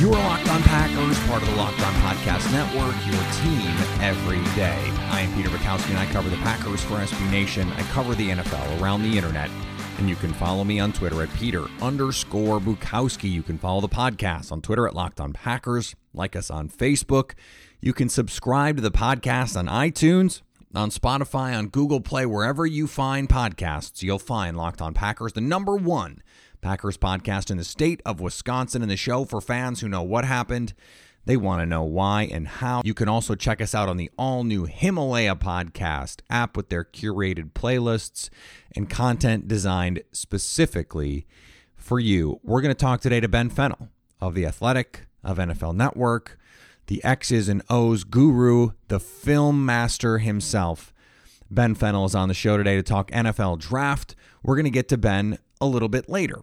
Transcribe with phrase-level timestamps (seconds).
[0.00, 4.42] You are Locked On Packers, part of the Locked On Podcast Network, your team every
[4.56, 4.76] day.
[5.10, 7.70] I am Peter Bukowski, and I cover the Packers for SB Nation.
[7.72, 9.50] I cover the NFL around the internet,
[9.98, 13.30] and you can follow me on Twitter at Peter underscore Bukowski.
[13.30, 17.32] You can follow the podcast on Twitter at Locked On Packers, like us on Facebook.
[17.80, 20.42] You can subscribe to the podcast on iTunes,
[20.74, 25.40] on Spotify, on Google Play, wherever you find podcasts, you'll find Locked On Packers, the
[25.40, 26.20] number one
[26.64, 30.24] Packers podcast in the state of Wisconsin, and the show for fans who know what
[30.24, 30.72] happened.
[31.26, 32.80] They want to know why and how.
[32.82, 36.82] You can also check us out on the all new Himalaya podcast app with their
[36.82, 38.30] curated playlists
[38.74, 41.26] and content designed specifically
[41.76, 42.40] for you.
[42.42, 46.38] We're going to talk today to Ben Fennell of The Athletic, of NFL Network,
[46.86, 50.94] the X's and O's guru, the film master himself.
[51.50, 54.16] Ben Fennell is on the show today to talk NFL draft.
[54.42, 56.40] We're going to get to Ben a little bit later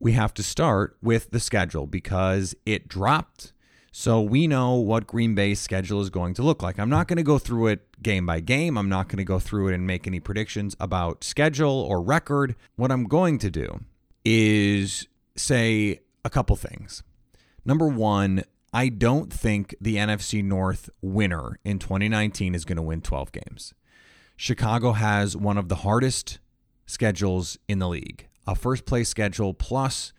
[0.00, 3.52] we have to start with the schedule because it dropped.
[3.92, 6.78] So we know what Green Bay's schedule is going to look like.
[6.78, 8.78] I'm not going to go through it game by game.
[8.78, 12.56] I'm not going to go through it and make any predictions about schedule or record.
[12.76, 13.80] What I'm going to do
[14.24, 15.06] is
[15.36, 17.02] say a couple things.
[17.64, 23.02] Number one, I don't think the NFC North winner in 2019 is going to win
[23.02, 23.74] 12 games.
[24.36, 26.38] Chicago has one of the hardest
[26.86, 30.12] schedules in the league a first place schedule plus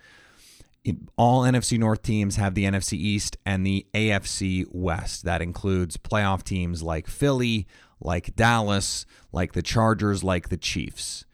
[1.15, 5.25] all NFC North teams have the NFC East and the AFC West.
[5.25, 7.67] That includes playoff teams like Philly,
[7.99, 11.25] like Dallas, like the Chargers, like the Chiefs.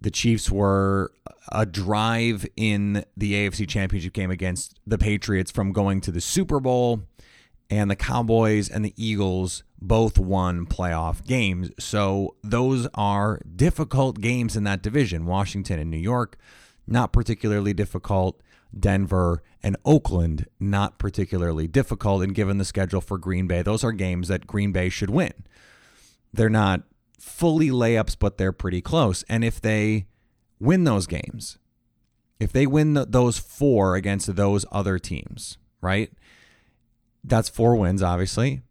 [0.00, 1.12] The Chiefs were
[1.52, 6.58] a drive in the AFC Championship game against the Patriots from going to the Super
[6.58, 7.02] Bowl,
[7.70, 11.70] and the Cowboys and the Eagles both won playoff games.
[11.78, 15.26] So those are difficult games in that division.
[15.26, 16.36] Washington and New York,
[16.86, 18.42] not particularly difficult.
[18.78, 22.22] Denver and Oakland, not particularly difficult.
[22.22, 25.32] And given the schedule for Green Bay, those are games that Green Bay should win.
[26.32, 26.82] They're not
[27.18, 29.24] fully layups, but they're pretty close.
[29.28, 30.06] And if they
[30.60, 31.58] win those games,
[32.38, 36.12] if they win the, those four against those other teams, right?
[37.24, 38.62] That's four wins, obviously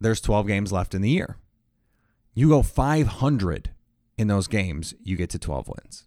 [0.00, 1.36] there's 12 games left in the year.
[2.34, 3.70] You go 500
[4.18, 6.04] in those games, you get to 12 wins.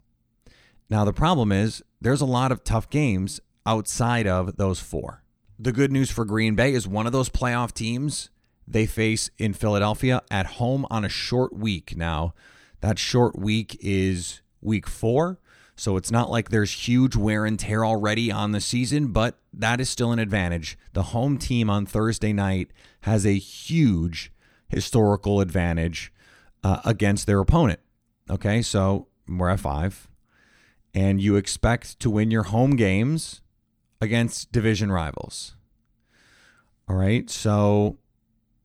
[0.89, 5.23] Now, the problem is there's a lot of tough games outside of those four.
[5.59, 8.29] The good news for Green Bay is one of those playoff teams
[8.67, 11.97] they face in Philadelphia at home on a short week.
[11.97, 12.33] Now,
[12.81, 15.39] that short week is week four.
[15.79, 19.79] So it's not like there's huge wear and tear already on the season, but that
[19.79, 20.77] is still an advantage.
[20.91, 24.29] The home team on Thursday night has a huge
[24.67, 26.11] historical advantage
[26.65, 27.79] uh, against their opponent.
[28.29, 30.09] Okay, so we're at five,
[30.93, 33.39] and you expect to win your home games
[34.01, 35.55] against division rivals.
[36.89, 37.97] All right, so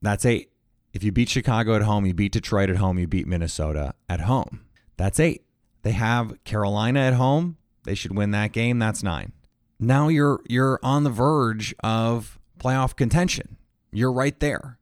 [0.02, 0.50] that's eight.
[0.92, 4.22] If you beat Chicago at home, you beat Detroit at home, you beat Minnesota at
[4.22, 4.64] home.
[4.96, 5.43] That's eight.
[5.84, 7.58] They have Carolina at home.
[7.84, 8.78] They should win that game.
[8.78, 9.32] That's nine.
[9.78, 13.58] Now you're you're on the verge of playoff contention.
[13.92, 14.78] You're right there.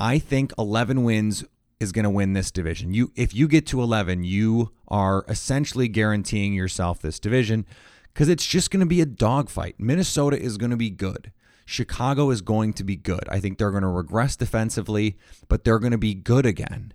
[0.00, 1.44] I think 11 wins
[1.78, 2.94] is going to win this division.
[2.94, 7.66] You if you get to 11, you are essentially guaranteeing yourself this division
[8.14, 9.74] cuz it's just going to be a dogfight.
[9.78, 11.30] Minnesota is going to be good.
[11.66, 13.28] Chicago is going to be good.
[13.28, 15.18] I think they're going to regress defensively,
[15.48, 16.94] but they're going to be good again.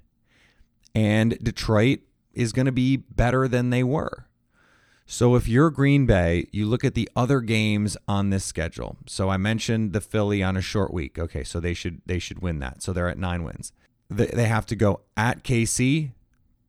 [0.96, 2.00] And Detroit
[2.38, 4.28] is going to be better than they were.
[5.06, 8.98] So if you're Green Bay, you look at the other games on this schedule.
[9.08, 11.18] So I mentioned the Philly on a short week.
[11.18, 12.84] Okay, so they should they should win that.
[12.84, 13.72] So they're at 9 wins.
[14.10, 16.12] They have to go at KC.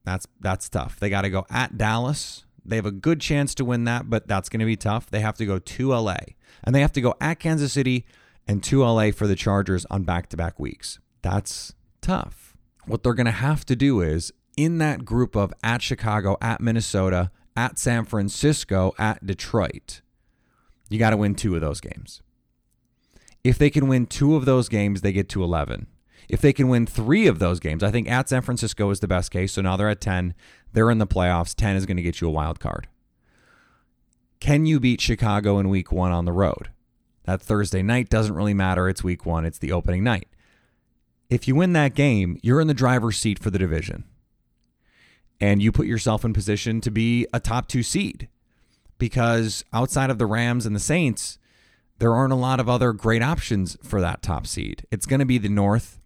[0.04, 0.98] That's that's tough.
[0.98, 2.44] They got to go at Dallas.
[2.64, 5.10] They have a good chance to win that, but that's going to be tough.
[5.10, 6.16] They have to go to LA.
[6.62, 8.06] And they have to go at Kansas City
[8.46, 10.98] and to LA for the Chargers on back-to-back weeks.
[11.22, 12.56] That's tough.
[12.84, 16.60] What they're going to have to do is in that group of at Chicago, at
[16.60, 20.00] Minnesota, at San Francisco, at Detroit,
[20.90, 22.22] you got to win two of those games.
[23.44, 25.86] If they can win two of those games, they get to 11.
[26.28, 29.06] If they can win three of those games, I think at San Francisco is the
[29.06, 29.52] best case.
[29.52, 30.34] So now they're at 10.
[30.72, 31.54] They're in the playoffs.
[31.54, 32.88] 10 is going to get you a wild card.
[34.40, 36.70] Can you beat Chicago in week one on the road?
[37.26, 38.88] That Thursday night doesn't really matter.
[38.88, 40.26] It's week one, it's the opening night.
[41.30, 44.02] If you win that game, you're in the driver's seat for the division.
[45.40, 48.28] And you put yourself in position to be a top two seed
[48.98, 51.38] because outside of the Rams and the Saints,
[51.98, 54.84] there aren't a lot of other great options for that top seed.
[54.90, 56.00] It's going to be the North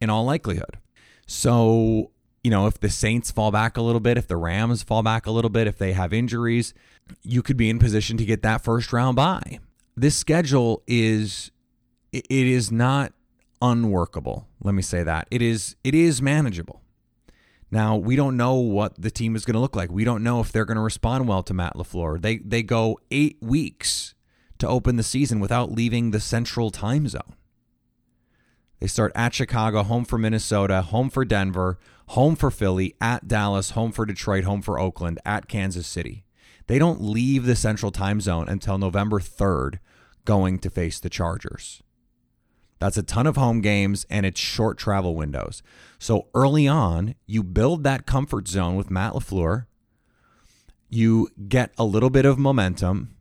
[0.00, 0.78] in all likelihood.
[1.26, 2.10] So,
[2.42, 5.26] you know, if the Saints fall back a little bit, if the Rams fall back
[5.26, 6.74] a little bit, if they have injuries,
[7.22, 9.58] you could be in position to get that first round bye.
[9.96, 11.50] This schedule is
[12.12, 13.12] it is not
[13.62, 14.46] unworkable.
[14.62, 15.26] Let me say that.
[15.30, 16.82] It is it is manageable.
[17.74, 19.90] Now, we don't know what the team is going to look like.
[19.90, 22.22] We don't know if they're going to respond well to Matt LaFleur.
[22.22, 24.14] They they go 8 weeks
[24.58, 27.34] to open the season without leaving the central time zone.
[28.78, 31.80] They start at Chicago, home for Minnesota, home for Denver,
[32.10, 36.24] home for Philly, at Dallas, home for Detroit, home for Oakland, at Kansas City.
[36.68, 39.80] They don't leave the central time zone until November 3rd
[40.24, 41.82] going to face the Chargers.
[42.84, 45.62] That's a ton of home games and it's short travel windows.
[45.98, 49.64] So early on, you build that comfort zone with Matt LaFleur.
[50.90, 53.16] You get a little bit of momentum.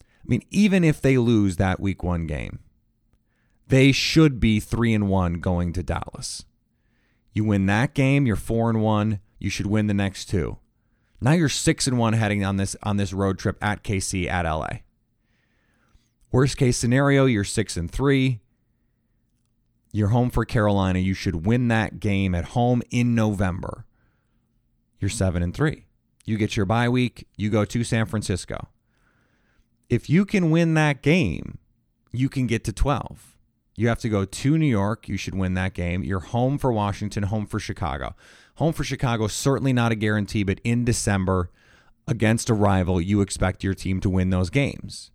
[0.00, 2.58] I mean, even if they lose that week one game,
[3.68, 6.44] they should be three and one going to Dallas.
[7.32, 9.20] You win that game, you're four and one.
[9.38, 10.58] You should win the next two.
[11.20, 14.44] Now you're six and one heading on this on this road trip at KC at
[14.44, 14.80] LA.
[16.32, 18.41] Worst case scenario, you're six and three.
[19.92, 20.98] You're home for Carolina.
[20.98, 23.84] You should win that game at home in November.
[24.98, 25.86] You're seven and three.
[26.24, 27.28] You get your bye week.
[27.36, 28.68] You go to San Francisco.
[29.90, 31.58] If you can win that game,
[32.12, 33.36] you can get to 12.
[33.76, 35.08] You have to go to New York.
[35.08, 36.02] You should win that game.
[36.02, 38.14] You're home for Washington, home for Chicago.
[38.56, 41.50] Home for Chicago, certainly not a guarantee, but in December
[42.06, 45.10] against a rival, you expect your team to win those games.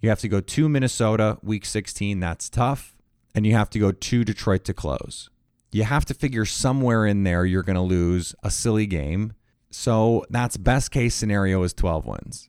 [0.00, 2.20] You have to go to Minnesota, week 16.
[2.20, 2.96] That's tough.
[3.34, 5.30] And you have to go to Detroit to close.
[5.72, 9.34] You have to figure somewhere in there you're going to lose a silly game.
[9.70, 12.48] So that's best case scenario is 12 wins.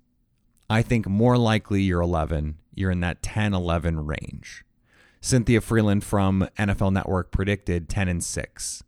[0.69, 2.57] I think more likely you're 11.
[2.73, 4.63] You're in that 10 11 range.
[5.19, 8.83] Cynthia Frelund from NFL Network predicted 10 and 6.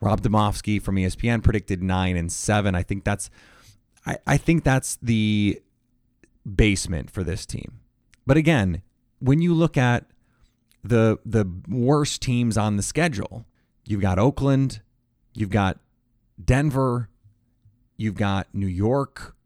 [0.00, 2.74] Rob Demovsky from ESPN predicted 9 and 7.
[2.74, 3.28] I think that's
[4.06, 5.60] I, I think that's the
[6.54, 7.80] basement for this team.
[8.26, 8.82] But again,
[9.18, 10.06] when you look at
[10.82, 13.46] the the worst teams on the schedule,
[13.84, 14.80] you've got Oakland,
[15.34, 15.78] you've got
[16.42, 17.08] Denver,
[17.96, 19.36] you've got New York,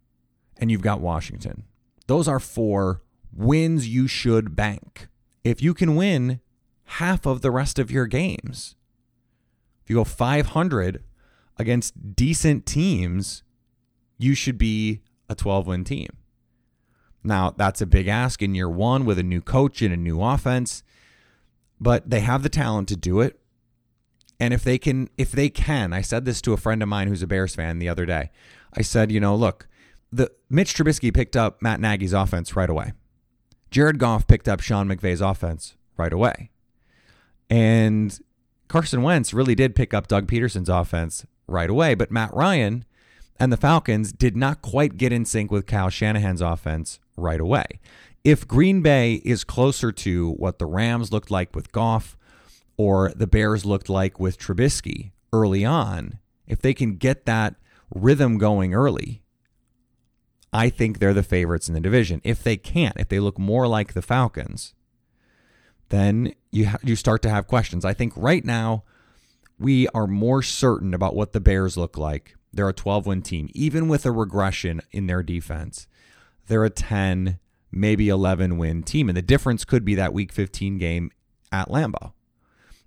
[0.57, 1.65] and you've got Washington.
[2.07, 3.03] Those are four
[3.33, 5.09] wins you should bank.
[5.43, 6.41] If you can win
[6.85, 8.77] half of the rest of your games,
[9.83, 11.03] if you go 500
[11.59, 13.43] against decent teams,
[14.19, 16.09] you should be a 12 win team.
[17.23, 20.23] Now, that's a big ask in year one with a new coach and a new
[20.23, 20.83] offense,
[21.81, 23.39] but they have the talent to do it.
[24.41, 27.09] And if they can, if they can, I said this to a friend of mine
[27.09, 28.31] who's a Bears fan the other day.
[28.77, 29.69] I said, you know, look,
[30.11, 32.93] the Mitch Trubisky picked up Matt Nagy's offense right away.
[33.71, 36.51] Jared Goff picked up Sean McVay's offense right away.
[37.51, 38.19] And
[38.69, 42.85] Carson Wentz really did pick up Doug Pederson's offense right away, but Matt Ryan
[43.39, 47.67] and the Falcons did not quite get in sync with Kyle Shanahan's offense right away.
[48.25, 52.17] If Green Bay is closer to what the Rams looked like with Goff
[52.79, 57.57] or the Bears looked like with Trubisky early on, if they can get that
[57.95, 59.23] rhythm going early,
[60.55, 62.23] I think they're the favorites in the division.
[62.25, 64.73] If they can't, if they look more like the Falcons,
[65.91, 67.85] then you ha- you start to have questions.
[67.85, 68.85] I think right now
[69.59, 72.37] we are more certain about what the Bears look like.
[72.53, 75.89] They're a 12 win team, even with a regression in their defense.
[76.47, 77.39] They're a 10,
[77.75, 79.09] maybe 11 win team.
[79.09, 81.11] And the difference could be that week 15 game
[81.53, 82.13] at Lambeau.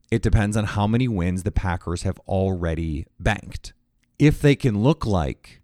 [0.10, 3.74] It depends on how many wins the Packers have already banked.
[4.18, 5.62] If they can look like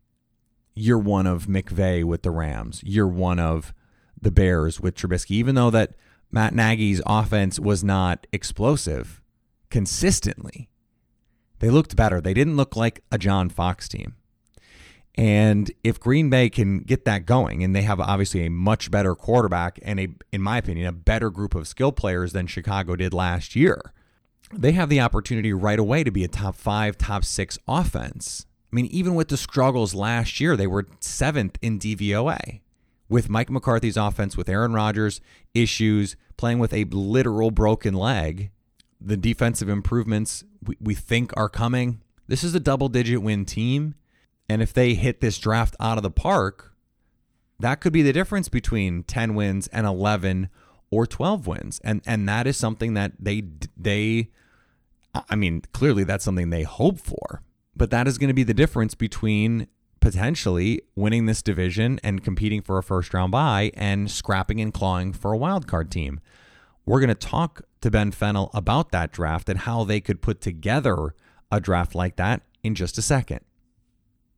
[0.75, 3.73] you're one of McVay with the Rams, you're one of
[4.21, 5.93] the Bears with Trubisky, even though that
[6.31, 9.21] Matt Nagy's offense was not explosive
[9.69, 10.69] consistently,
[11.59, 12.19] they looked better.
[12.19, 14.15] They didn't look like a John Fox team.
[15.15, 19.13] And if Green Bay can get that going, and they have obviously a much better
[19.13, 23.13] quarterback and a, in my opinion, a better group of skill players than Chicago did
[23.13, 23.93] last year,
[24.51, 28.45] they have the opportunity right away to be a top five, top six offense.
[28.71, 32.61] I mean, even with the struggles last year, they were seventh in DVOA.
[33.07, 35.21] With Mike McCarthy's offense, with Aaron Rodgers'
[35.53, 38.49] issues, playing with a literal broken leg,
[38.99, 42.01] the defensive improvements we, we think are coming.
[42.27, 43.93] This is a double digit win team.
[44.49, 46.73] And if they hit this draft out of the park,
[47.59, 50.49] that could be the difference between 10 wins and 11
[50.89, 51.79] or 12 wins.
[51.83, 53.43] And and that is something that they
[53.77, 54.29] they
[55.29, 57.41] I mean, clearly that's something they hope for.
[57.75, 59.67] But that is going to be the difference between
[59.99, 65.13] potentially winning this division and competing for a first round bye and scrapping and clawing
[65.13, 66.19] for a wild card team.
[66.85, 70.41] We're going to talk to Ben Fennell about that draft and how they could put
[70.41, 71.15] together
[71.51, 73.39] a draft like that in just a second.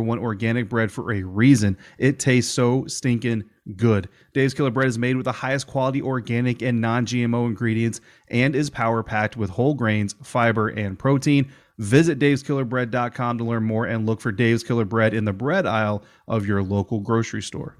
[0.00, 1.76] one organic bread for a reason.
[1.98, 3.44] It tastes so stinking
[3.76, 4.08] good.
[4.32, 8.54] Dave's Killer Bread is made with the highest quality organic and non GMO ingredients and
[8.54, 11.50] is power packed with whole grains, fiber, and protein.
[11.78, 16.02] Visit daveskillerbread.com to learn more and look for Dave's Killer Bread in the bread aisle
[16.26, 17.76] of your local grocery store.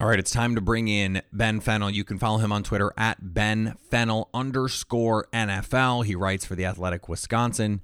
[0.00, 1.90] All right, it's time to bring in Ben Fennell.
[1.90, 6.06] You can follow him on Twitter at Ben Fennell underscore NFL.
[6.06, 7.82] He writes for the Athletic Wisconsin.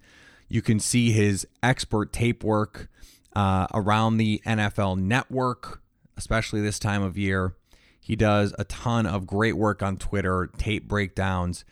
[0.49, 2.89] You can see his expert tape work
[3.35, 5.83] uh, around the NFL network,
[6.17, 7.55] especially this time of year.
[8.01, 11.65] He does a ton of great work on Twitter, tape breakdowns,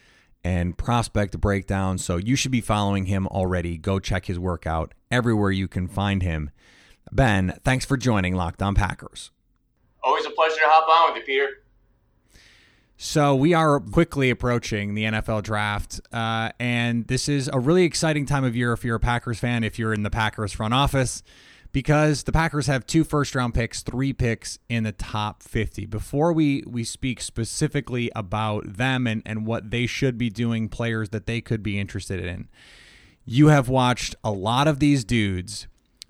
[0.42, 2.04] and prospect breakdowns.
[2.04, 3.78] So you should be following him already.
[3.78, 6.50] Go check his work out everywhere you can find him.
[7.12, 9.30] Ben, thanks for joining Locked On Packers.
[10.02, 11.63] Always a pleasure to hop on with you, Peter.
[13.06, 18.24] So we are quickly approaching the NFL draft, uh, and this is a really exciting
[18.24, 21.22] time of year if you're a Packers fan, if you're in the Packers front office
[21.70, 25.84] because the Packers have two first round picks, three picks in the top 50.
[25.84, 31.10] Before we, we speak specifically about them and, and what they should be doing, players
[31.10, 32.48] that they could be interested in,
[33.26, 35.66] you have watched a lot of these dudes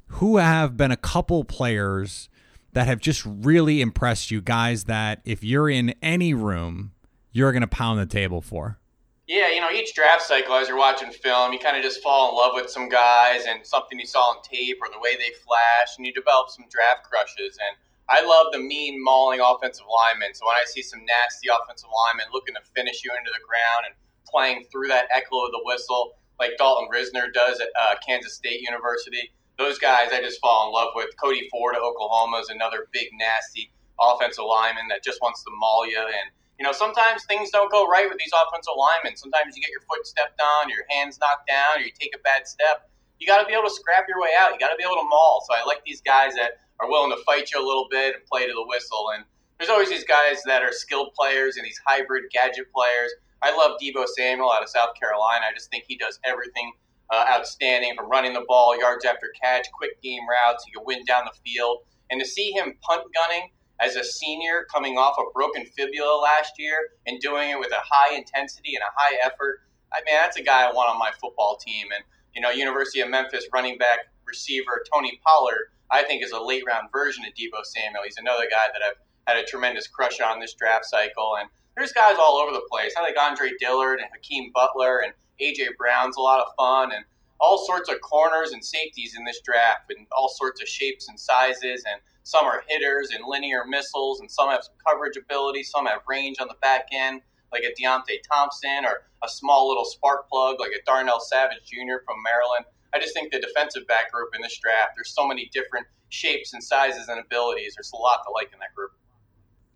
[0.07, 2.29] who have been a couple players
[2.75, 6.93] that have just really impressed you, guys that if you're in any room,
[7.33, 8.79] you're going to pound the table for.
[9.27, 12.29] Yeah, you know, each draft cycle, as you're watching film, you kind of just fall
[12.29, 15.33] in love with some guys and something you saw on tape or the way they
[15.47, 17.57] flash, and you develop some draft crushes.
[17.57, 17.75] And
[18.11, 20.35] I love the mean, mauling offensive linemen.
[20.35, 23.89] So when I see some nasty offensive linemen looking to finish you into the ground
[23.89, 23.95] and
[24.29, 28.61] playing through that echo of the whistle, like Dalton Risner does at uh, Kansas State
[28.61, 31.11] University, those guys I just fall in love with.
[31.21, 33.71] Cody Ford of Oklahoma is another big, nasty
[34.01, 37.87] offensive lineman that just wants to maul you and you know, sometimes things don't go
[37.87, 39.17] right with these offensive linemen.
[39.17, 42.23] Sometimes you get your foot stepped on, your hands knocked down, or you take a
[42.23, 42.91] bad step.
[43.19, 44.53] You got to be able to scrap your way out.
[44.53, 45.45] You got to be able to maul.
[45.49, 48.25] So I like these guys that are willing to fight you a little bit and
[48.27, 49.11] play to the whistle.
[49.15, 49.25] And
[49.59, 53.11] there's always these guys that are skilled players and these hybrid gadget players.
[53.43, 55.47] I love Deebo Samuel out of South Carolina.
[55.51, 56.73] I just think he does everything
[57.15, 60.65] uh, outstanding from running the ball, yards after catch, quick game routes.
[60.65, 61.79] He can win down the field.
[62.11, 66.53] And to see him punt gunning as a senior coming off a broken fibula last
[66.59, 69.61] year and doing it with a high intensity and a high effort,
[69.93, 71.87] I mean, that's a guy I want on my football team.
[71.95, 72.05] And,
[72.35, 76.65] you know, University of Memphis running back receiver Tony Pollard, I think is a late
[76.67, 78.03] round version of Deebo Samuel.
[78.05, 81.37] He's another guy that I've had a tremendous crush on this draft cycle.
[81.39, 82.93] And there's guys all over the place.
[82.97, 87.05] I like Andre Dillard and Hakeem Butler and AJ Brown's a lot of fun, and
[87.41, 91.19] all sorts of corners and safeties in this draft, and all sorts of shapes and
[91.19, 91.85] sizes.
[91.91, 95.63] And some are hitters and linear missiles, and some have coverage ability.
[95.63, 97.21] Some have range on the back end,
[97.53, 102.03] like a Deionte Thompson, or a small little spark plug like a Darnell Savage Jr.
[102.07, 102.65] from Maryland.
[102.95, 106.55] I just think the defensive back group in this draft, there's so many different shapes
[106.55, 107.75] and sizes and abilities.
[107.77, 108.93] There's a lot to like in that group.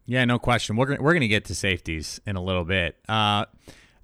[0.07, 0.77] Yeah, no question.
[0.77, 2.97] We're we're going to get to safeties in a little bit.
[3.09, 3.45] Uh,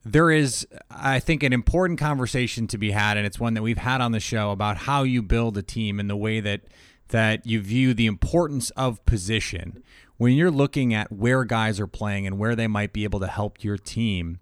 [0.04, 3.78] there is, I think, an important conversation to be had, and it's one that we've
[3.78, 6.62] had on the show about how you build a team and the way that
[7.08, 9.82] that you view the importance of position
[10.16, 13.26] when you're looking at where guys are playing and where they might be able to
[13.26, 14.38] help your team.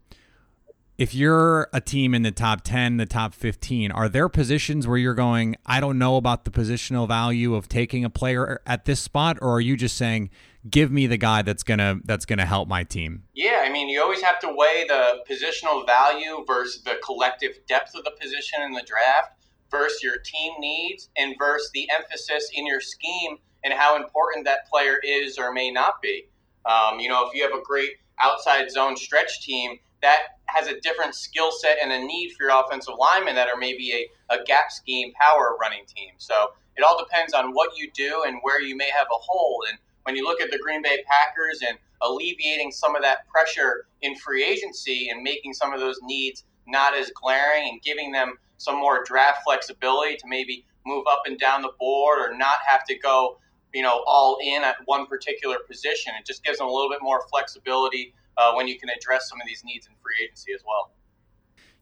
[0.98, 4.98] If you're a team in the top 10, the top 15, are there positions where
[4.98, 9.00] you're going, I don't know about the positional value of taking a player at this
[9.00, 10.30] spot, or are you just saying,
[10.68, 13.24] give me the guy that's gonna that's gonna help my team.
[13.34, 17.94] Yeah, I mean, you always have to weigh the positional value versus the collective depth
[17.94, 19.32] of the position in the draft
[19.70, 24.68] versus your team needs and versus the emphasis in your scheme and how important that
[24.68, 26.28] player is or may not be.
[26.66, 30.78] Um, you know, if you have a great outside zone stretch team, that has a
[30.80, 33.92] different skill set and a need for your offensive linemen that are maybe
[34.30, 36.10] a, a gap scheme power running team.
[36.18, 36.34] So
[36.76, 39.62] it all depends on what you do and where you may have a hole.
[39.68, 43.86] And when you look at the Green Bay Packers and alleviating some of that pressure
[44.02, 48.34] in free agency and making some of those needs not as glaring and giving them
[48.58, 52.84] some more draft flexibility to maybe move up and down the board or not have
[52.84, 53.38] to go,
[53.72, 56.12] you know, all in at one particular position.
[56.18, 59.40] It just gives them a little bit more flexibility uh, when you can address some
[59.40, 60.92] of these needs in free agency as well.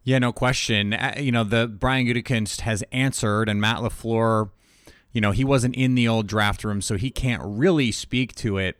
[0.02, 0.96] Yeah, no question.
[1.18, 4.50] You know, the Brian Gutekunst has answered, and Matt LaFleur
[5.12, 8.58] you know, he wasn't in the old draft room, so he can't really speak to
[8.58, 8.76] it.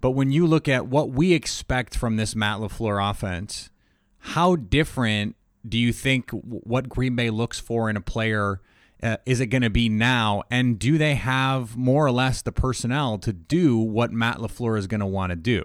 [0.00, 3.70] But when you look at what we expect from this Matt LaFleur offense,
[4.18, 8.60] how different do you think what Green Bay looks for in a player
[9.02, 10.42] uh, is it going to be now?
[10.50, 14.86] And do they have more or less the personnel to do what Matt LaFleur is
[14.86, 15.64] going to want to do?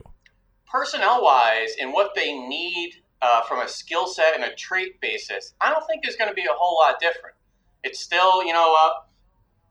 [0.72, 5.54] Personnel wise, and what they need uh, from a skill set and a trait basis,
[5.60, 7.36] I don't think is going to be a whole lot different.
[7.84, 8.92] It's still, you know, uh,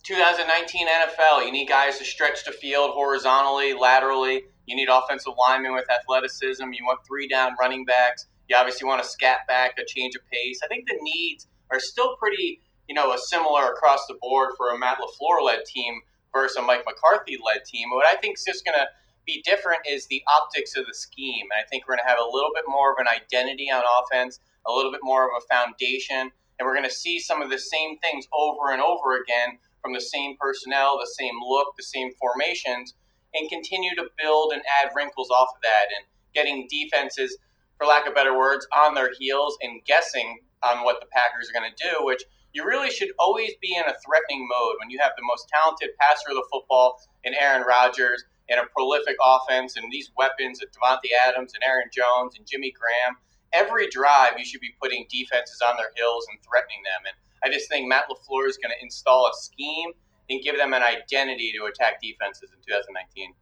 [0.02, 4.44] 2019 NFL, you need guys to stretch the field horizontally, laterally.
[4.66, 6.64] You need offensive linemen with athleticism.
[6.64, 8.26] You want three down running backs.
[8.48, 10.60] You obviously want a scat back, a change of pace.
[10.64, 14.70] I think the needs are still pretty, you know, a similar across the board for
[14.70, 16.00] a Matt LaFleur led team
[16.32, 17.90] versus a Mike McCarthy led team.
[17.90, 18.86] What I think is just going to
[19.28, 21.46] be different is the optics of the scheme.
[21.52, 23.84] And I think we're going to have a little bit more of an identity on
[23.84, 27.50] offense, a little bit more of a foundation, and we're going to see some of
[27.50, 31.84] the same things over and over again from the same personnel, the same look, the
[31.84, 32.94] same formations,
[33.34, 37.36] and continue to build and add wrinkles off of that and getting defenses,
[37.76, 41.60] for lack of better words, on their heels and guessing on what the Packers are
[41.60, 44.98] going to do, which you really should always be in a threatening mode when you
[44.98, 49.76] have the most talented passer of the football in Aaron Rodgers and a prolific offense
[49.76, 53.16] and these weapons of Davante Adams and Aaron Jones and Jimmy Graham.
[53.52, 57.08] Every drive, you should be putting defenses on their heels and threatening them.
[57.08, 59.92] And I just think Matt LaFleur is going to install a scheme
[60.30, 63.32] and give them an identity to attack defenses in 2019.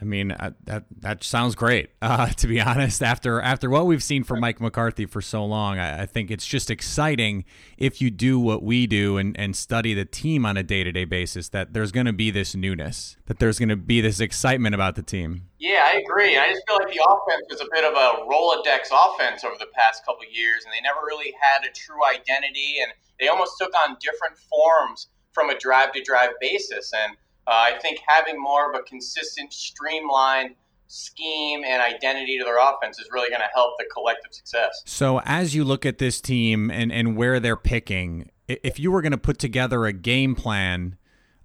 [0.00, 1.90] I mean, uh, that that sounds great.
[2.06, 5.80] Uh, to be honest, after after what we've seen from Mike McCarthy for so long,
[5.80, 7.44] I, I, think it's just exciting
[7.78, 10.92] if you do what we do and, and study the team on a day to
[10.92, 11.48] day basis.
[11.48, 14.94] That there's going to be this newness, that there's going to be this excitement about
[14.94, 15.48] the team.
[15.58, 16.38] Yeah, I agree.
[16.38, 19.68] I just feel like the offense was a bit of a Rolodex offense over the
[19.74, 23.72] past couple years, and they never really had a true identity, and they almost took
[23.74, 28.70] on different forms from a drive to drive basis, and uh, I think having more
[28.70, 30.54] of a consistent, streamlined
[30.88, 34.82] scheme and identity to their offense is really going to help the collective success.
[34.84, 39.02] So, as you look at this team and, and where they're picking, if you were
[39.02, 40.96] going to put together a game plan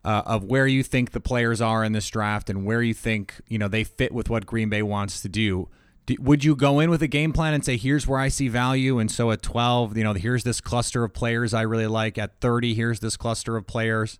[0.03, 3.39] uh, of where you think the players are in this draft and where you think
[3.47, 5.69] you know they fit with what Green Bay wants to do,
[6.19, 8.99] would you go in with a game plan and say, "Here's where I see value,"
[8.99, 12.17] and so at 12, you know, here's this cluster of players I really like.
[12.17, 14.19] At 30, here's this cluster of players.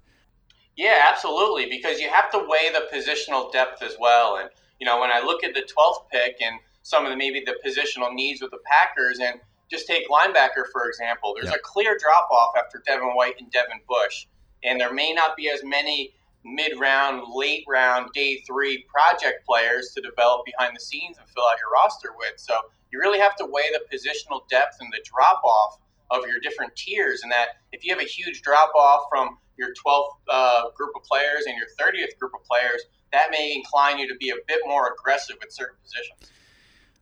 [0.77, 1.67] Yeah, absolutely.
[1.69, 4.37] Because you have to weigh the positional depth as well.
[4.37, 7.43] And, you know, when I look at the 12th pick and some of the maybe
[7.45, 11.55] the positional needs with the Packers, and just take linebacker for example, there's Yep.
[11.57, 14.25] a clear drop off after Devin White and Devin Bush,
[14.63, 19.91] and there may not be as many mid round, late round, day three project players
[19.93, 22.33] to develop behind the scenes and fill out your roster with.
[22.39, 22.57] So
[22.91, 25.77] you really have to weigh the positional depth and the drop off
[26.09, 27.21] of your different tiers.
[27.21, 31.03] And that if you have a huge drop off from your 12th uh, group of
[31.03, 34.59] players and your 30th group of players, that may incline you to be a bit
[34.65, 36.31] more aggressive at certain positions.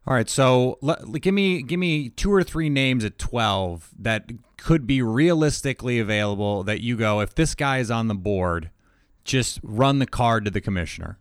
[0.08, 4.30] All right, so let, give me give me two or three names at twelve that
[4.58, 6.64] could be realistically available.
[6.64, 8.72] That you go if this guy is on the board,
[9.24, 11.20] just run the card to the commissioner.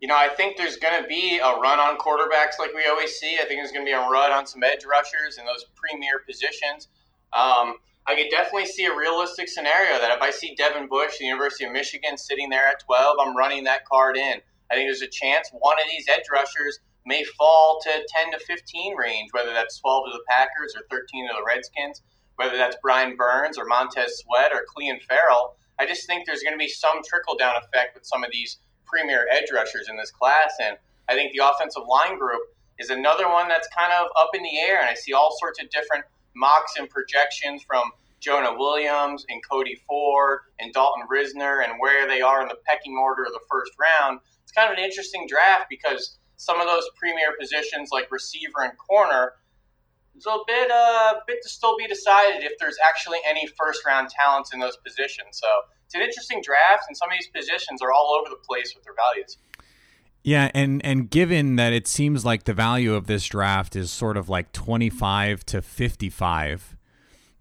[0.00, 3.12] You know, I think there's going to be a run on quarterbacks like we always
[3.12, 3.34] see.
[3.34, 6.20] I think there's going to be a run on some edge rushers in those premier
[6.26, 6.88] positions.
[7.32, 11.26] Um, I could definitely see a realistic scenario that if I see Devin Bush, the
[11.26, 14.40] University of Michigan, sitting there at 12, I'm running that card in.
[14.70, 18.38] I think there's a chance one of these edge rushers may fall to 10 to
[18.38, 22.02] 15 range, whether that's 12 to the Packers or 13 to the Redskins,
[22.36, 25.56] whether that's Brian Burns or Montez Sweat or Clelin Ferrell.
[25.78, 28.58] I just think there's going to be some trickle down effect with some of these
[28.84, 30.54] premier edge rushers in this class.
[30.60, 30.76] And
[31.08, 32.42] I think the offensive line group
[32.78, 34.80] is another one that's kind of up in the air.
[34.80, 37.90] And I see all sorts of different mocks and projections from
[38.20, 42.96] Jonah Williams and Cody Ford and Dalton Risner and where they are in the pecking
[42.96, 44.20] order of the first round.
[44.42, 48.72] It's kind of an interesting draft because some of those premier positions like receiver and
[48.78, 49.32] corner
[50.14, 54.10] it's a bit uh bit to still be decided if there's actually any first round
[54.10, 55.40] talents in those positions.
[55.40, 55.48] So
[55.86, 58.84] it's an interesting draft, and some of these positions are all over the place with
[58.84, 59.38] their values.
[60.24, 64.16] Yeah, and and given that it seems like the value of this draft is sort
[64.16, 66.76] of like twenty five to fifty five.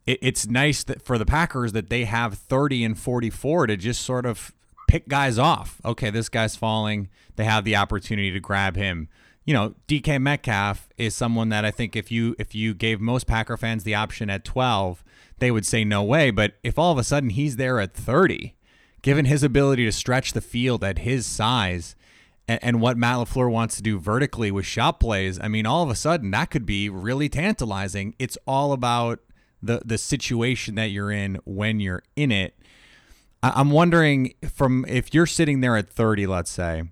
[0.07, 3.77] It, it's nice that for the Packers that they have thirty and forty four to
[3.77, 4.51] just sort of
[4.87, 5.79] pick guys off.
[5.85, 7.09] Okay, this guy's falling.
[7.35, 9.09] They have the opportunity to grab him.
[9.45, 13.27] You know, DK Metcalf is someone that I think if you if you gave most
[13.27, 15.03] Packer fans the option at 12,
[15.37, 18.55] they would say no way, but if all of a sudden he's there at 30,
[19.03, 21.95] given his ability to stretch the field at his size
[22.51, 25.83] and, and what Matt LaFleur wants to do vertically with shot plays, I mean, all
[25.83, 28.15] of a sudden that could be really tantalizing.
[28.19, 29.19] It's all about
[29.61, 32.57] the the situation that you're in when you're in it.
[33.43, 36.83] I- I'm wondering from if you're sitting there at 30, let's say,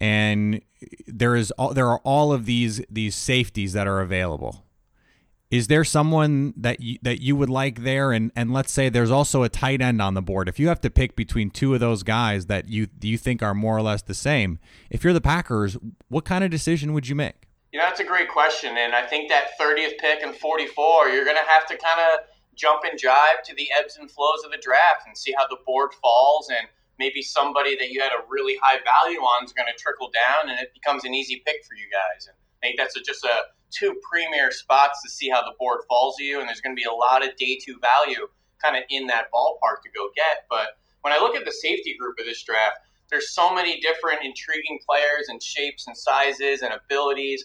[0.00, 0.60] and
[1.06, 4.63] there is all, there are all of these these safeties that are available.
[5.54, 8.10] Is there someone that you, that you would like there?
[8.10, 10.48] And and let's say there's also a tight end on the board.
[10.48, 13.54] If you have to pick between two of those guys that you you think are
[13.54, 14.58] more or less the same,
[14.90, 17.46] if you're the Packers, what kind of decision would you make?
[17.70, 21.24] You know, that's a great question, and I think that 30th pick and 44, you're
[21.24, 24.50] going to have to kind of jump and jive to the ebbs and flows of
[24.50, 26.66] the draft and see how the board falls, and
[26.98, 30.50] maybe somebody that you had a really high value on is going to trickle down,
[30.50, 32.26] and it becomes an easy pick for you guys.
[32.26, 35.80] And I think that's a, just a two premier spots to see how the board
[35.88, 38.26] falls to you, and there's going to be a lot of day two value
[38.62, 40.46] kind of in that ballpark to go get.
[40.48, 42.78] But when I look at the safety group of this draft,
[43.10, 47.44] there's so many different intriguing players and shapes and sizes and abilities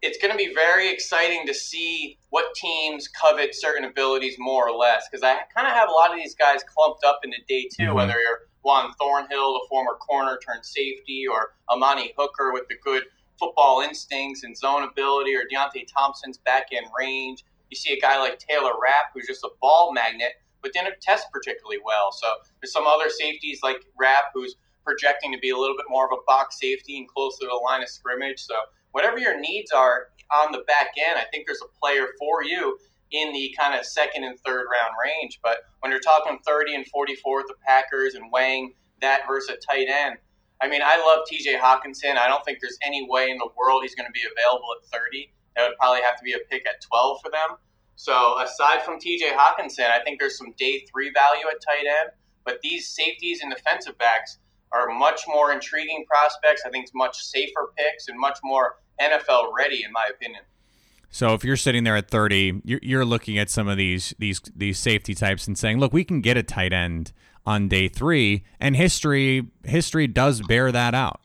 [0.00, 4.76] it's going to be very exciting to see what teams covet certain abilities more or
[4.76, 5.08] less.
[5.10, 7.82] Because I kind of have a lot of these guys clumped up into day 2
[7.82, 7.94] Mhm.
[7.94, 13.04] whether you're Juan Thornhill, the former corner turned safety, or Amani Hooker with the good
[13.38, 17.44] football instincts and zone ability, or Deionte Thompson's back end range.
[17.70, 21.26] You see a guy like Taylor Rapp, who's just a ball magnet, but didn't test
[21.32, 22.12] particularly well.
[22.12, 22.26] So
[22.60, 26.12] there's some other safeties like Rapp, who's projecting to be a little bit more of
[26.12, 28.40] a box safety and closer to the line of scrimmage.
[28.40, 28.54] So
[28.92, 32.78] whatever your needs are on the back end, I think there's a player for you
[33.10, 35.40] in the kind of second and third round range.
[35.42, 39.56] But when you're talking 30 and 44 with the Packers and weighing that versus a
[39.56, 40.16] tight end,
[40.60, 42.16] I mean, I love TJ Hockenson.
[42.16, 44.88] I don't think there's any way in the world he's going to be available at
[44.90, 45.30] 30.
[45.56, 47.58] That would probably have to be a pick at 12 for them.
[47.96, 52.10] So aside from TJ Hockenson, I think there's some day three value at tight end.
[52.44, 54.38] But these safeties and defensive backs
[54.72, 56.62] are much more intriguing prospects.
[56.64, 60.42] I think it's much safer picks and much more NFL ready, in my opinion.
[61.10, 64.78] So if you're sitting there at 30, you're, looking at some of these these these
[64.78, 67.12] safety types and saying, look, we can get a tight end
[67.48, 71.20] on day three, and history history does bear that out.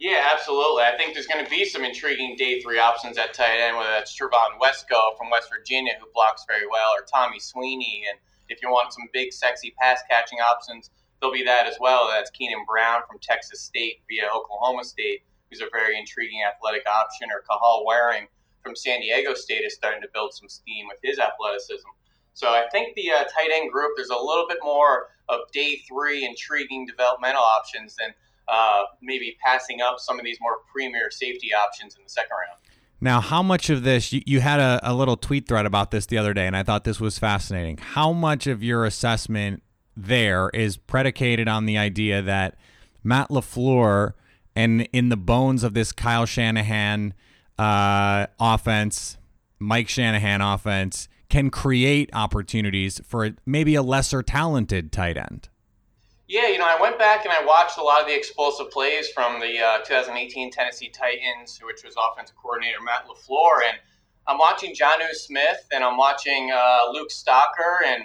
[0.00, 0.82] Yeah, absolutely.
[0.82, 3.90] I think there's going to be some intriguing day three options at tight end, whether
[3.90, 8.02] that's Trevon Wesco from West Virginia, who blocks very well, or Tommy Sweeney.
[8.10, 12.08] And if you want some big, sexy pass catching options, there'll be that as well.
[12.10, 17.28] That's Keenan Brown from Texas State via Oklahoma State, who's a very intriguing athletic option,
[17.30, 18.26] or Kahale Warring
[18.64, 21.88] from San Diego State is starting to build some steam with his athleticism.
[22.34, 25.82] So I think the uh, tight end group, there's a little bit more of day
[25.88, 28.14] three intriguing developmental options than
[28.48, 32.58] uh, maybe passing up some of these more premier safety options in the second round.
[33.00, 36.06] Now, how much of this, you, you had a, a little tweet thread about this
[36.06, 37.78] the other day, and I thought this was fascinating.
[37.78, 39.62] How much of your assessment
[39.96, 42.56] there is predicated on the idea that
[43.02, 44.12] Matt LaFleur
[44.54, 47.14] and in the bones of this Kyle Shanahan
[47.58, 49.16] uh, offense,
[49.58, 55.48] Mike Shanahan offense, can create opportunities for maybe a lesser talented tight end?
[56.28, 59.08] Yeah, you know, I went back and I watched a lot of the explosive plays
[59.08, 63.78] from the uh, 2018 Tennessee Titans, which was offensive coordinator Matt LaFleur, and
[64.28, 68.04] I'm watching Jonnu Smith and I'm watching uh, Luke Stocker and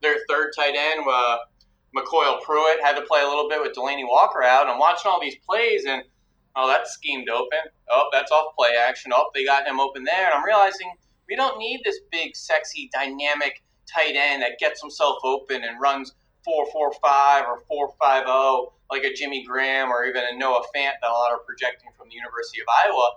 [0.00, 1.36] their third tight end, uh,
[1.96, 4.66] MyCole Pruitt, had to play a little bit with Delanie Walker out.
[4.66, 6.02] I'm watching all these plays and
[6.56, 7.60] oh, that's schemed open.
[7.88, 9.12] Oh, that's off play action.
[9.14, 10.90] Oh, they got him open there, and I'm realizing
[11.28, 16.12] we don't need this big, sexy, dynamic tight end that gets himself open and runs
[16.44, 21.10] four four five or 450 like a Jimmy Graham or even a Noah Fant that
[21.10, 23.10] a lot are projecting from the University of Iowa.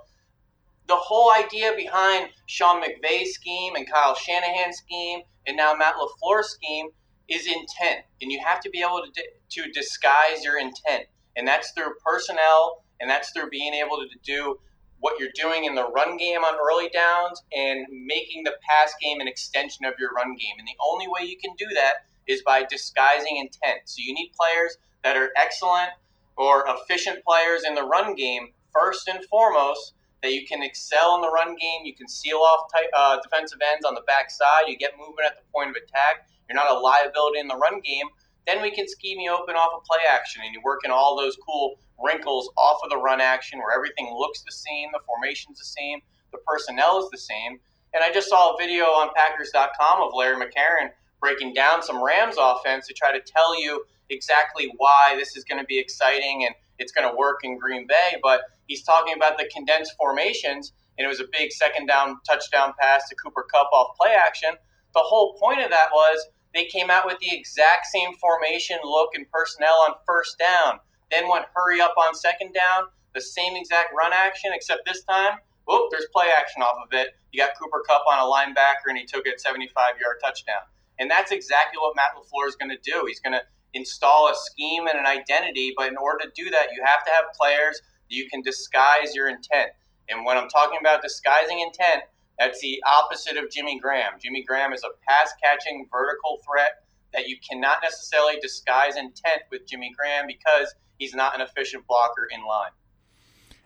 [0.88, 6.50] The whole idea behind Sean McVay's scheme and Kyle Shanahan's scheme and now Matt LaFleur's
[6.50, 6.90] scheme
[7.30, 11.72] is intent, and you have to be able to to disguise your intent, and that's
[11.72, 14.60] through personnel, and that's through being able to do
[15.00, 19.20] what you're doing in the run game on early downs and making the pass game
[19.20, 20.56] an extension of your run game.
[20.58, 23.82] And the only way you can do that is by disguising intent.
[23.86, 25.92] So you need players that are excellent
[26.36, 29.94] or efficient players in the run game first and foremost.
[30.24, 31.86] That you can excel in the run game.
[31.86, 34.66] You can seal off uh, defensive ends on the backside.
[34.68, 36.28] You get movement at the point of attack.
[36.50, 38.08] You're not a liability in the run game.
[38.48, 41.16] Then we can scheme you open off of play action, and you work in all
[41.16, 45.60] those cool wrinkles off of the run action where everything looks the same, the formation's
[45.60, 46.00] the same,
[46.32, 47.60] the personnel is the same.
[47.94, 52.36] And I just saw a video on Packers.com of Larry McCarren breaking down some Rams
[52.40, 56.56] offense to try to tell you exactly why this is going to be exciting and
[56.80, 58.18] it's going to work in Green Bay.
[58.22, 62.74] But he's talking about the condensed formations, and it was a big second down touchdown
[62.80, 64.52] pass to Cooper Kupp off play action.
[64.94, 69.16] The whole point of that was they came out with the exact same formation, look,
[69.16, 70.80] and personnel on first down.
[71.12, 75.40] Then went hurry up on second down, the same exact run action, except this time,
[75.66, 77.10] whoop, there's play action off of it.
[77.32, 80.62] You got Cooper Kupp on a linebacker, and he took it 75 yard touchdown.
[81.00, 83.06] And that's exactly what Matt LaFleur is going to do.
[83.08, 83.44] He's going to
[83.74, 87.12] install a scheme and an identity, but in order to do that, you have to
[87.12, 89.72] have players that you can disguise your intent.
[90.10, 92.04] And when I'm talking about disguising intent,
[92.40, 94.14] that's the opposite of Jimmy Graham.
[94.22, 99.68] Jimmy Graham is a pass catching vertical threat that you cannot necessarily disguise intent with
[99.68, 102.72] Jimmy Graham because he's not an efficient blocker in line.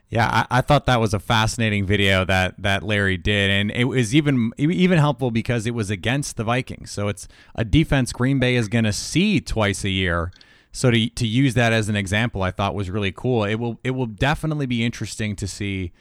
[0.10, 3.86] Yeah, I, I, thought that was a fascinating video that that Larry did, and it
[3.86, 6.92] was even even helpful because it was against the Vikings.
[6.92, 10.34] So it's a defense Green Bay is going to see twice a year.
[10.74, 13.46] So to to use that as an example, I thought was really cool.
[13.46, 15.94] It will it will definitely be interesting to see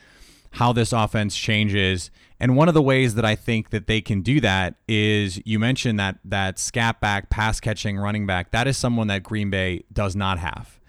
[0.55, 2.11] how this offense changes.
[2.41, 5.61] And one of the ways that I think that they can do that is you
[5.61, 8.51] mentioned that that scat back, pass catching running back.
[8.51, 10.80] That is someone that Green Bay does not have.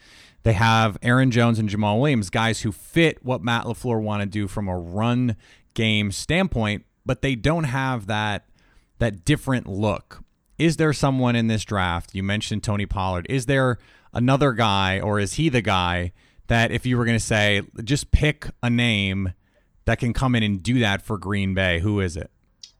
[0.43, 4.25] They have Aaron Jones and Jamaal Williams, guys who fit what Matt LaFleur want to
[4.25, 5.35] do from a run
[5.73, 8.45] game standpoint, but they don't have that
[8.99, 10.23] that different look.
[10.57, 12.13] Is there someone in this draft?
[12.13, 13.25] You mentioned Tony Pollard.
[13.29, 13.79] Is there
[14.13, 16.11] another guy or is he the guy
[16.47, 19.33] that if you were going to say just pick a name
[19.85, 22.29] that can come in and do that for Green Bay, who is it?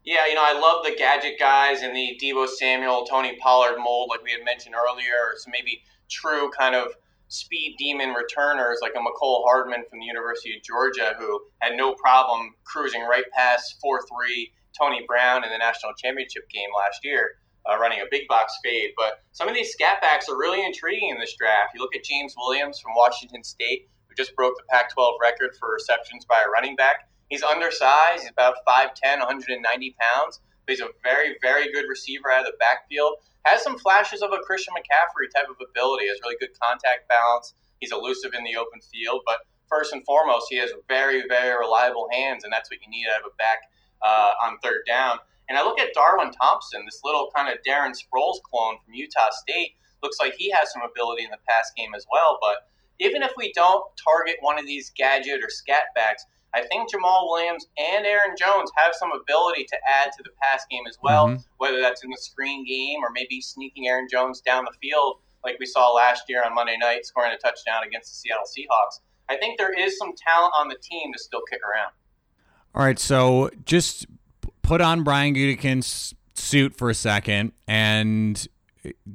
[0.04, 4.10] Yeah, you know, I love the gadget guys and the Deebo Samuel, Tony Pollard mold,
[4.10, 5.34] like we had mentioned earlier.
[5.38, 6.88] So maybe true kind of
[7.32, 11.94] speed demon returners like a Mecole Hardman from the University of Georgia who had no
[11.94, 17.32] problem cruising right past 4 3 Tony Brown in the national championship game last year,
[17.68, 18.90] uh, running a big box fade.
[18.96, 21.74] But some of these scat backs are really intriguing in this draft.
[21.74, 25.56] You look at James Williams from Washington State, who just broke the Pac 12 record
[25.58, 27.08] for receptions by a running back.
[27.28, 30.40] He's undersized, he's about 5'10, 190 pounds.
[30.66, 34.32] But he's a very, very good receiver out of the backfield has some flashes of
[34.32, 36.08] a Christian McCaffrey type of ability.
[36.08, 37.54] Has really good contact balance.
[37.80, 42.08] He's elusive in the open field, but first and foremost, he has very, very reliable
[42.12, 43.58] hands, and that's what you need out of a back
[44.02, 45.18] uh, on third down.
[45.48, 49.30] And I look at Darwin Thompson, this little kind of Darren Sproles clone from Utah
[49.30, 49.72] State.
[50.02, 52.38] Looks like he has some ability in the pass game as well.
[52.40, 52.68] But
[53.00, 57.30] even if we don't target one of these gadget or scat backs, I think Jamaal
[57.30, 61.28] Williams and Aaron Jones have some ability to add to the pass game as well,
[61.28, 61.40] mm-hmm.
[61.58, 65.56] whether that's in the screen game or maybe sneaking Aaron Jones down the field like
[65.58, 69.00] we saw last year on Monday night, scoring a touchdown against the Seattle Seahawks.
[69.28, 71.92] I think there is some talent on the team to still kick around.
[72.74, 74.06] All right, so just
[74.62, 78.46] put on Brian Gutekunst's suit for a second and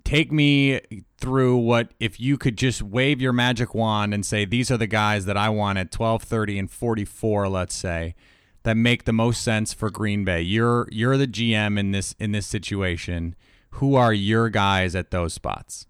[0.03, 0.81] take me
[1.17, 4.87] through what if you could just wave your magic wand and say these are the
[4.87, 8.15] guys that I want at 12:30 and 44, let's say,
[8.63, 10.41] that make the most sense for Green Bay.
[10.41, 13.35] You're you're the GM in this in this situation.
[13.71, 15.87] Who are your guys at those spots?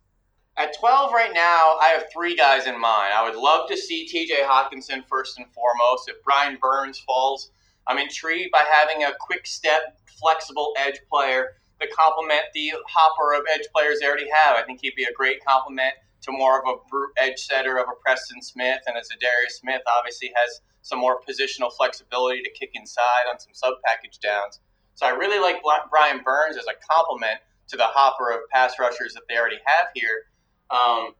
[0.57, 3.13] At 12 right now, I have three guys in mind.
[3.13, 6.09] I would love to see TJ Hockenson first and foremost.
[6.09, 7.51] If Brian Burns falls,
[7.85, 13.41] I'm intrigued by having a quick step, flexible edge player to complement the hopper of
[13.53, 14.55] edge players they already have.
[14.55, 17.85] I think he'd be a great complement to more of a brute edge setter of
[17.87, 22.71] a Preston Smith, and a Za'Darius Smith obviously has some more positional flexibility to kick
[22.73, 24.59] inside on some sub package downs.
[24.95, 25.61] So I really like
[25.91, 29.87] Brian Burns as a complement to the hopper of pass rushers that they already have
[29.93, 30.23] here.
[30.71, 31.13] Um,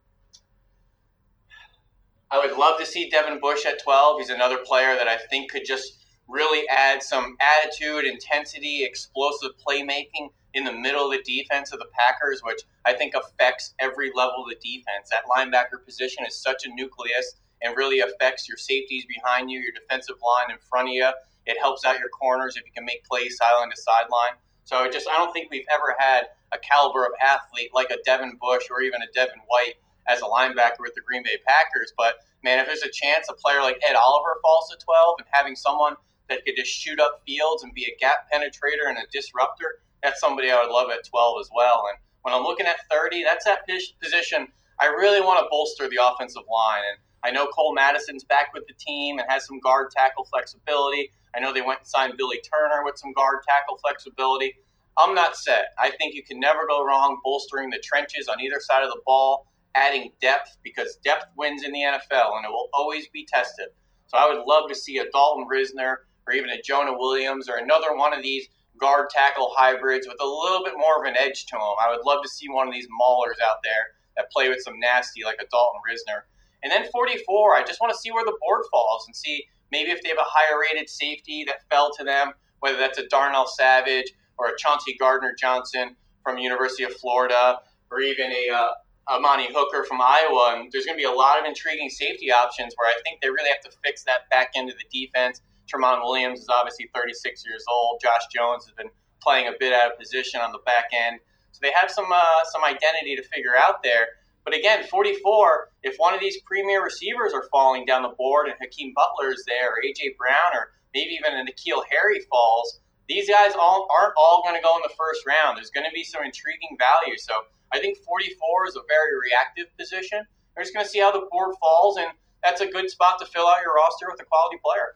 [2.32, 4.22] I would love to see Devin Bush at 12.
[4.22, 10.30] He's another player that I think could just really add some attitude, intensity, explosive playmaking
[10.54, 14.44] in the middle of the defense of the Packers, which I think affects every level
[14.44, 15.10] of the defense.
[15.12, 19.72] That linebacker position is such a nucleus and really affects your safeties behind you, your
[19.72, 21.10] defensive line in front of you.
[21.46, 24.38] It helps out your corners if you can make plays sideline to sideline.
[24.66, 27.98] So I just I don't think we've ever had a caliber of athlete like a
[28.06, 29.76] Devin Bush or even a Devin White
[30.10, 31.94] as a linebacker with the Green Bay Packers.
[31.98, 35.28] But man, if there's a chance a player like Ed Oliver falls to 12 and
[35.32, 35.96] having someone
[36.30, 40.20] that could just shoot up fields and be a gap penetrator and a disruptor, that's
[40.20, 41.84] somebody I would love at 12 as well.
[41.90, 43.68] And when I'm looking at 30, that's that
[44.02, 44.48] position
[44.80, 46.84] I really want to bolster the offensive line.
[46.90, 51.12] And I know Cole Madison's back with the team and has some guard tackle flexibility.
[51.36, 54.56] I know they went and signed Billy Turner with some guard tackle flexibility.
[54.98, 55.68] I'm not set.
[55.80, 59.02] I think you can never go wrong bolstering the trenches on either side of the
[59.06, 63.68] ball, adding depth because depth wins in the NFL and it will always be tested.
[64.08, 67.58] So I would love to see a Dalton Risner or even a Jonah Williams or
[67.58, 68.48] another one of these
[68.80, 71.76] guard tackle hybrids with a little bit more of an edge to them.
[71.82, 74.80] I would love to see one of these maulers out there that play with some
[74.80, 76.22] nasty like a Dalton Risner.
[76.64, 79.92] And then 44, I just want to see where the board falls and see maybe
[79.92, 83.48] if they have a higher rated safety that fell to them, whether that's a Darnell
[83.48, 87.60] Savage or a Chauncey Gardner Johnson from University of Florida,
[87.92, 88.68] or even a uh,
[89.10, 90.56] Amani Hooker from Iowa.
[90.58, 93.30] And there's going to be a lot of intriguing safety options where I think they
[93.30, 97.46] really have to fix that back end of the defense Tramon Williams is obviously 36
[97.46, 98.02] years old.
[98.02, 98.90] Josh Jones has been
[99.22, 101.20] playing a bit out of position on the back end.
[101.52, 104.08] So they have some uh, some identity to figure out there.
[104.46, 108.56] But again, 44, if one of these premier receivers are falling down the board and
[108.62, 110.16] Hakeem Butler is there, or A.J.
[110.18, 114.64] Brown, or maybe even a N'Keal Harry falls, these guys all aren't all going to
[114.64, 115.58] go in the first round.
[115.58, 117.18] There's going to be some intriguing value.
[117.18, 117.34] So
[117.74, 120.24] I think 44 is a very reactive position.
[120.56, 122.08] We're just going to see how the board falls, and
[122.44, 124.96] that's a good spot to fill out your roster with a quality player.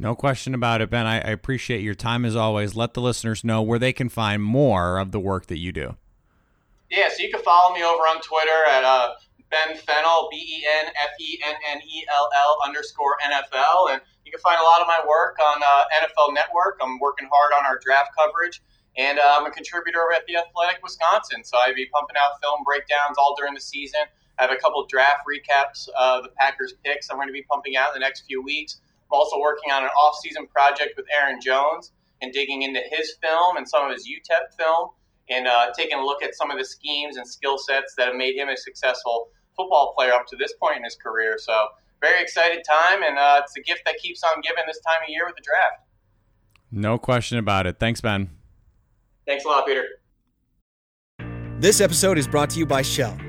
[0.00, 1.06] No question about it, Ben.
[1.06, 2.76] I, I, appreciate your time as always.
[2.76, 5.96] Let the listeners know where they can find more of the work that you do.
[6.88, 9.14] Yeah, so you can follow me over on Twitter at uh,
[9.50, 13.90] Ben Fennell, B E N F E N N E L L underscore NFL.
[13.90, 16.78] And you can find a lot of my work on uh, NFL Network.
[16.80, 18.62] I'm working hard on our draft coverage.
[18.96, 21.42] And uh, I'm a contributor at The Athletic Wisconsin.
[21.42, 24.02] So I'd be pumping out film breakdowns all during the season.
[24.38, 27.76] I have a couple draft recaps of the Packers picks I'm going to be pumping
[27.76, 28.80] out in the next few weeks.
[29.10, 33.56] I'm also working on an off-season project with Aaron Jones and digging into his film
[33.56, 34.90] and some of his UTEP film
[35.30, 38.16] and uh, taking a look at some of the schemes and skill sets that have
[38.16, 41.36] made him a successful football player up to this point in his career.
[41.38, 41.52] So
[42.00, 45.08] very excited time, and uh, it's a gift that keeps on giving this time of
[45.08, 45.84] year with the draft.
[46.70, 47.78] No question about it.
[47.78, 48.30] Thanks, Ben.
[49.26, 49.84] Thanks a lot, Peter.
[51.58, 53.18] This episode is brought to you by Shell.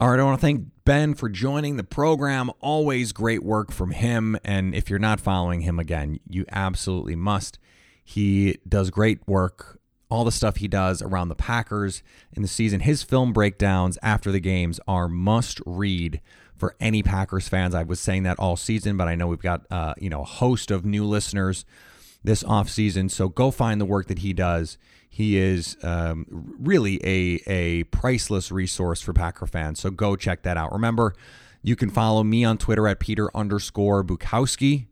[0.00, 2.50] All right, I want to thank Ben for joining the program.
[2.60, 4.34] Always great work from him.
[4.42, 7.58] And if you're not following him again, you absolutely must.
[8.02, 9.78] He does great work.
[10.08, 14.32] All the stuff he does around the Packers in the season, his film breakdowns after
[14.32, 16.22] the games are must read
[16.56, 17.74] for any Packers fans.
[17.74, 20.24] I was saying that all season, but I know we've got uh, you know a
[20.24, 21.66] host of new listeners
[22.24, 23.10] this off season.
[23.10, 24.78] So go find the work that he does.
[25.12, 29.80] He is um, really a a priceless resource for Packer fans.
[29.80, 30.72] So go check that out.
[30.72, 31.14] Remember,
[31.62, 34.86] you can follow me on Twitter at Peter underscore Bukowski.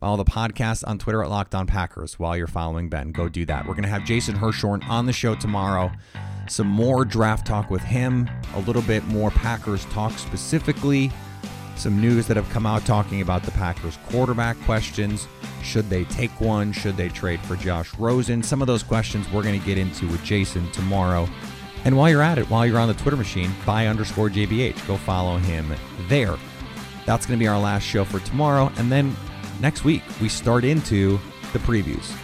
[0.00, 3.12] Follow the podcast on Twitter at Locked On Packers while you're following Ben.
[3.12, 3.66] Go do that.
[3.66, 5.92] We're going to have Jason Hirschhorn on the show tomorrow.
[6.48, 11.12] Some more draft talk with him, a little bit more Packers talk specifically,
[11.76, 15.26] some news that have come out talking about the Packers quarterback questions.
[15.62, 16.72] Should they take one?
[16.72, 18.42] Should they trade for Josh Rosen?
[18.42, 21.28] Some of those questions we're going to get into with Jason tomorrow.
[21.84, 24.96] And while you're at it, while you're on the Twitter machine, by underscore JBH, go
[24.96, 25.74] follow him
[26.08, 26.36] there.
[27.06, 28.70] That's going to be our last show for tomorrow.
[28.76, 29.16] And then
[29.60, 31.18] next week, we start into
[31.52, 32.14] the previews.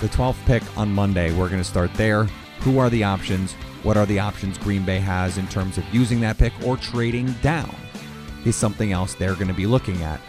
[0.00, 2.24] The 12th pick on Monday, we're going to start there.
[2.60, 3.54] Who are the options?
[3.82, 7.32] What are the options Green Bay has in terms of using that pick or trading
[7.34, 7.74] down?
[8.48, 10.20] Is something else they're going to be looking at.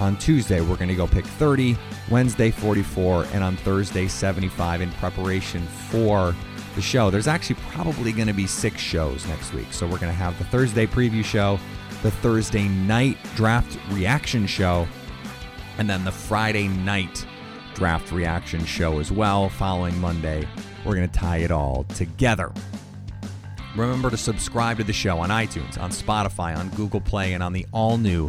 [0.00, 1.76] On Tuesday, we're going to go pick 30,
[2.10, 6.34] Wednesday, 44, and on Thursday, 75 in preparation for
[6.74, 7.08] the show.
[7.08, 9.72] There's actually probably going to be six shows next week.
[9.72, 11.60] So we're going to have the Thursday preview show,
[12.02, 14.88] the Thursday night draft reaction show,
[15.78, 17.24] and then the Friday night
[17.74, 19.48] draft reaction show as well.
[19.50, 20.48] Following Monday,
[20.84, 22.50] we're going to tie it all together.
[23.78, 27.52] Remember to subscribe to the show on iTunes, on Spotify, on Google Play, and on
[27.52, 28.28] the all new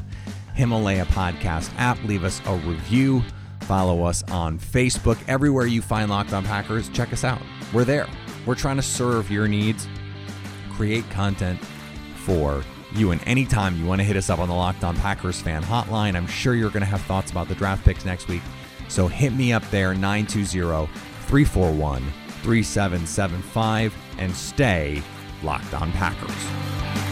[0.54, 2.02] Himalaya Podcast app.
[2.04, 3.24] Leave us a review.
[3.62, 5.18] Follow us on Facebook.
[5.28, 7.42] Everywhere you find Locked On Packers, check us out.
[7.74, 8.08] We're there.
[8.46, 9.88] We're trying to serve your needs,
[10.70, 11.60] create content
[12.16, 13.10] for you.
[13.10, 16.16] And anytime you want to hit us up on the Locked On Packers fan hotline,
[16.16, 18.44] I'm sure you're going to have thoughts about the draft picks next week.
[18.88, 20.88] So hit me up there, 920
[21.26, 22.04] 341
[22.44, 25.02] 3775, and stay
[25.42, 27.09] Locked On Packers.